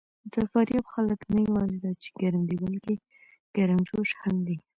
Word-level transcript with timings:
د 0.33 0.35
فاریاب 0.51 0.85
خلک 0.93 1.19
نه 1.35 1.39
یواځې 1.47 1.77
دا 1.85 1.91
چې 2.01 2.09
ګرم 2.21 2.41
دي، 2.49 2.55
بلکې 2.63 2.93
ګرمجوش 3.55 4.09
هم 4.21 4.35
دي. 4.47 4.55